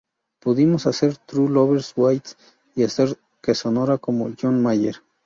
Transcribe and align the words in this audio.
Pudimos 0.39 0.87
hacer 0.87 1.15
'True 1.15 1.47
Love 1.47 1.79
Waits' 1.95 2.35
y 2.73 2.81
hacer 2.83 3.19
que 3.39 3.53
sonara 3.53 3.99
como 3.99 4.31
John 4.41 4.59
Mayer. 4.63 4.95